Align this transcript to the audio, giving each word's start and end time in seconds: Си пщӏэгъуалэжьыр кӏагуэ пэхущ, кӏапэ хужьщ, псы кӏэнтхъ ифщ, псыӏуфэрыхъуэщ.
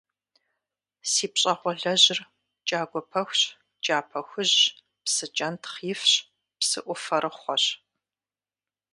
Си 1.11 1.25
пщӏэгъуалэжьыр 1.33 2.19
кӏагуэ 2.67 3.01
пэхущ, 3.11 3.41
кӏапэ 3.83 4.19
хужьщ, 4.27 4.59
псы 5.03 5.25
кӏэнтхъ 5.35 5.77
ифщ, 5.91 6.11
псыӏуфэрыхъуэщ. 6.59 7.63